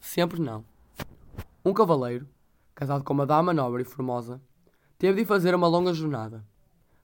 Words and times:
sempre 0.00 0.40
não. 0.40 0.64
Um 1.64 1.72
cavaleiro, 1.72 2.26
casado 2.74 3.04
com 3.04 3.12
uma 3.12 3.26
dama 3.26 3.52
nobre 3.52 3.82
e 3.82 3.84
formosa, 3.84 4.40
teve 4.98 5.22
de 5.22 5.26
fazer 5.26 5.54
uma 5.54 5.68
longa 5.68 5.92
jornada. 5.92 6.44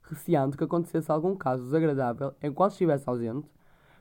Receando 0.02 0.56
que 0.56 0.64
acontecesse 0.64 1.10
algum 1.10 1.34
caso 1.34 1.64
desagradável 1.64 2.34
enquanto 2.42 2.72
estivesse 2.72 3.08
ausente, 3.08 3.48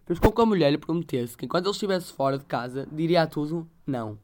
fez 0.06 0.20
com 0.20 0.32
que 0.32 0.42
a 0.42 0.46
mulher 0.46 0.72
lhe 0.72 0.78
prometesse 0.78 1.38
que 1.38 1.46
enquanto 1.46 1.66
ele 1.66 1.72
estivesse 1.72 2.12
fora 2.12 2.38
de 2.38 2.46
casa, 2.46 2.88
diria 2.92 3.24
a 3.24 3.28
tudo 3.28 3.68
não. 3.86 4.18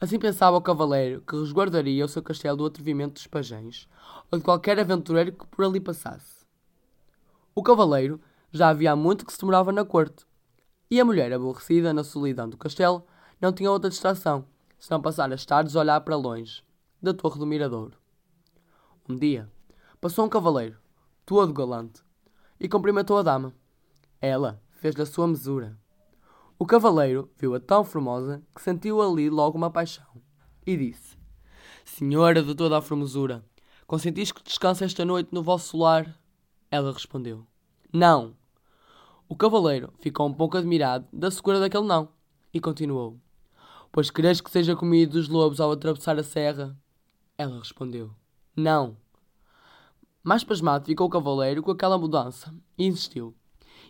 Assim 0.00 0.18
pensava 0.18 0.56
o 0.56 0.60
cavaleiro 0.60 1.20
que 1.20 1.36
resguardaria 1.36 2.04
o 2.04 2.08
seu 2.08 2.22
castelo 2.22 2.56
do 2.56 2.66
atrevimento 2.66 3.14
dos 3.14 3.26
pajães 3.28 3.88
ou 4.30 4.38
de 4.38 4.44
qualquer 4.44 4.78
aventureiro 4.80 5.32
que 5.32 5.46
por 5.46 5.64
ali 5.64 5.78
passasse. 5.78 6.44
O 7.54 7.62
cavaleiro 7.62 8.20
já 8.50 8.68
havia 8.68 8.96
muito 8.96 9.24
que 9.24 9.32
se 9.32 9.38
demorava 9.38 9.70
na 9.70 9.84
corte, 9.84 10.26
e 10.90 11.00
a 11.00 11.04
mulher, 11.04 11.32
aborrecida 11.32 11.92
na 11.92 12.04
solidão 12.04 12.48
do 12.48 12.56
castelo, 12.58 13.06
não 13.42 13.52
tinha 13.52 13.70
outra 13.72 13.90
distração, 13.90 14.44
senão 14.78 15.02
passar 15.02 15.32
as 15.32 15.44
tardes 15.44 15.74
a 15.74 15.80
olhar 15.80 16.00
para 16.02 16.14
longe, 16.14 16.62
da 17.02 17.12
torre 17.12 17.40
do 17.40 17.46
miradouro. 17.46 17.98
Um 19.08 19.16
dia, 19.16 19.50
passou 20.00 20.24
um 20.24 20.28
cavaleiro, 20.28 20.78
todo 21.26 21.52
galante, 21.52 22.02
e 22.60 22.68
cumprimentou 22.68 23.18
a 23.18 23.22
dama. 23.22 23.52
Ela 24.20 24.62
fez-lhe 24.70 25.02
a 25.02 25.06
sua 25.06 25.26
mesura. 25.26 25.76
O 26.56 26.64
cavaleiro 26.64 27.28
viu-a 27.36 27.58
tão 27.58 27.82
formosa 27.82 28.40
que 28.54 28.62
sentiu 28.62 29.02
ali 29.02 29.28
logo 29.28 29.58
uma 29.58 29.70
paixão 29.70 30.06
e 30.64 30.76
disse: 30.76 31.18
Senhora 31.84 32.40
de 32.40 32.54
toda 32.54 32.78
a 32.78 32.82
formosura, 32.82 33.44
consentis 33.88 34.30
que 34.30 34.44
descanse 34.44 34.84
esta 34.84 35.04
noite 35.04 35.30
no 35.32 35.42
vosso 35.42 35.76
lar? 35.76 36.16
Ela 36.70 36.92
respondeu: 36.92 37.44
Não. 37.92 38.36
O 39.28 39.34
cavaleiro 39.34 39.92
ficou 39.98 40.28
um 40.28 40.32
pouco 40.32 40.56
admirado 40.56 41.08
da 41.12 41.28
segura 41.28 41.58
daquele 41.58 41.84
não 41.84 42.08
e 42.54 42.60
continuou: 42.60 43.18
Pois 43.92 44.10
queres 44.10 44.40
que 44.40 44.50
seja 44.50 44.74
comido 44.74 45.12
dos 45.12 45.28
lobos 45.28 45.60
ao 45.60 45.70
atravessar 45.70 46.18
a 46.18 46.24
serra? 46.24 46.76
Ela 47.38 47.58
respondeu: 47.58 48.10
Não. 48.56 48.96
Mais 50.24 50.42
pasmado 50.42 50.86
ficou 50.86 51.06
o 51.06 51.10
cavaleiro 51.10 51.62
com 51.62 51.70
aquela 51.70 51.98
mudança 51.98 52.52
e 52.76 52.86
insistiu: 52.86 53.36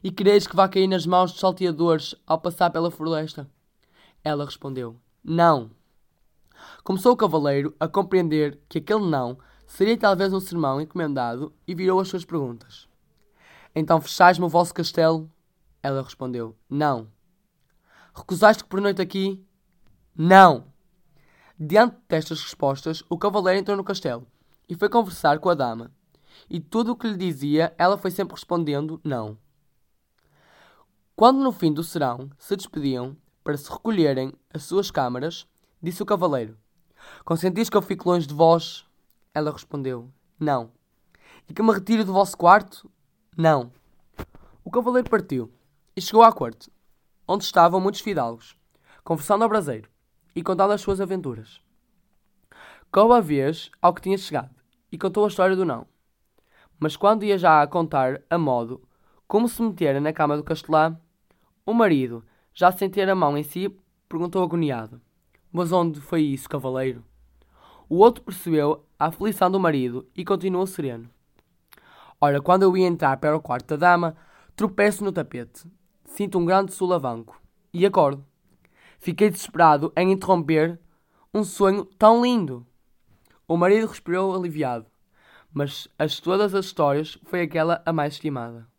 e 0.02 0.10
quereis 0.10 0.48
que 0.48 0.56
vá 0.56 0.68
cair 0.68 0.88
nas 0.88 1.06
mãos 1.06 1.30
dos 1.30 1.40
salteadores 1.40 2.14
ao 2.26 2.40
passar 2.40 2.70
pela 2.70 2.90
floresta? 2.90 3.48
Ela 4.24 4.44
respondeu: 4.44 4.96
Não. 5.22 5.70
Começou 6.82 7.12
o 7.12 7.16
cavaleiro 7.16 7.74
a 7.78 7.86
compreender 7.86 8.60
que 8.68 8.78
aquele 8.78 9.06
não 9.06 9.38
seria 9.64 9.96
talvez 9.96 10.32
um 10.32 10.40
sermão 10.40 10.80
encomendado 10.80 11.52
e 11.66 11.74
virou 11.74 12.00
as 12.00 12.08
suas 12.08 12.24
perguntas. 12.24 12.88
Então 13.74 14.00
fechais-me 14.00 14.44
o 14.44 14.48
vosso 14.48 14.74
castelo? 14.74 15.30
Ela 15.80 16.02
respondeu: 16.02 16.56
Não. 16.68 17.06
Recusaste 18.12 18.64
que 18.64 18.68
por 18.68 18.80
noite 18.80 19.00
aqui? 19.00 19.40
Não. 20.14 20.66
Diante 21.58 21.96
destas 22.06 22.42
respostas, 22.42 23.02
o 23.08 23.16
cavaleiro 23.16 23.60
entrou 23.60 23.76
no 23.76 23.84
castelo 23.84 24.26
e 24.68 24.74
foi 24.74 24.90
conversar 24.90 25.38
com 25.38 25.48
a 25.48 25.54
dama. 25.54 25.90
E 26.50 26.60
tudo 26.60 26.92
o 26.92 26.96
que 26.96 27.08
lhe 27.08 27.16
dizia, 27.16 27.74
ela 27.78 27.96
foi 27.96 28.10
sempre 28.10 28.34
respondendo 28.34 29.00
não. 29.02 29.38
Quando 31.16 31.42
no 31.42 31.50
fim 31.50 31.72
do 31.72 31.82
serão 31.82 32.28
se 32.38 32.54
despediam 32.56 33.16
para 33.42 33.56
se 33.56 33.70
recolherem 33.70 34.34
às 34.52 34.64
suas 34.64 34.90
câmaras, 34.90 35.46
disse 35.82 36.02
o 36.02 36.06
cavaleiro: 36.06 36.58
Consentis 37.24 37.70
que 37.70 37.76
eu 37.76 37.82
fique 37.82 38.06
longe 38.06 38.26
de 38.26 38.34
vós? 38.34 38.84
Ela 39.32 39.50
respondeu: 39.50 40.10
Não. 40.38 40.70
E 41.48 41.54
que 41.54 41.62
me 41.62 41.72
retire 41.72 42.04
do 42.04 42.12
vosso 42.12 42.36
quarto? 42.36 42.90
Não. 43.34 43.72
O 44.62 44.70
cavaleiro 44.70 45.08
partiu 45.08 45.50
e 45.96 46.02
chegou 46.02 46.22
à 46.22 46.32
corte, 46.32 46.70
onde 47.26 47.44
estavam 47.44 47.80
muitos 47.80 48.02
fidalgos, 48.02 48.56
conversando 49.02 49.42
ao 49.42 49.48
braseiro 49.48 49.92
e 50.34 50.42
contando 50.42 50.72
as 50.72 50.80
suas 50.80 51.00
aventuras. 51.00 51.60
Coube 52.90 53.14
a 53.14 53.20
vez 53.20 53.70
ao 53.80 53.94
que 53.94 54.02
tinha 54.02 54.18
chegado 54.18 54.54
e 54.90 54.98
contou 54.98 55.24
a 55.24 55.28
história 55.28 55.56
do 55.56 55.64
não. 55.64 55.86
Mas 56.78 56.96
quando 56.96 57.24
ia 57.24 57.38
já 57.38 57.62
a 57.62 57.66
contar 57.66 58.20
a 58.28 58.36
modo 58.36 58.82
como 59.26 59.48
se 59.48 59.62
metera 59.62 60.00
na 60.00 60.12
cama 60.12 60.36
do 60.36 60.44
castelã, 60.44 60.98
o 61.64 61.72
marido, 61.72 62.22
já 62.52 62.70
sem 62.70 62.90
ter 62.90 63.08
a 63.08 63.14
mão 63.14 63.38
em 63.38 63.42
si, 63.42 63.74
perguntou 64.08 64.42
agoniado: 64.42 65.00
Mas 65.50 65.72
onde 65.72 66.00
foi 66.00 66.22
isso, 66.22 66.48
cavaleiro? 66.48 67.02
O 67.88 67.96
outro 67.96 68.22
percebeu 68.22 68.84
a 68.98 69.06
aflição 69.06 69.50
do 69.50 69.60
marido 69.60 70.06
e 70.14 70.24
continuou 70.24 70.66
sereno. 70.66 71.08
Ora, 72.20 72.40
quando 72.40 72.62
eu 72.62 72.76
ia 72.76 72.86
entrar 72.86 73.16
para 73.16 73.36
o 73.36 73.40
quarto 73.40 73.68
da 73.68 73.76
dama, 73.76 74.16
tropeço 74.54 75.02
no 75.02 75.12
tapete. 75.12 75.66
Sinto 76.04 76.38
um 76.38 76.44
grande 76.44 76.72
sulavanco 76.72 77.40
e 77.72 77.86
acordo. 77.86 78.24
Fiquei 79.02 79.30
desesperado 79.30 79.92
em 79.96 80.12
interromper 80.12 80.78
um 81.34 81.42
sonho 81.42 81.84
tão 81.84 82.22
lindo. 82.22 82.64
O 83.48 83.56
marido 83.56 83.88
respirou 83.88 84.32
aliviado, 84.32 84.86
mas 85.52 85.88
as 85.98 86.20
todas 86.20 86.54
as 86.54 86.66
histórias 86.66 87.18
foi 87.24 87.40
aquela 87.40 87.82
a 87.84 87.92
mais 87.92 88.12
estimada. 88.12 88.71